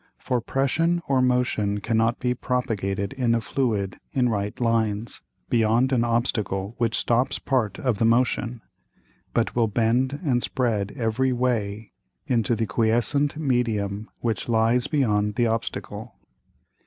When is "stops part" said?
6.97-7.77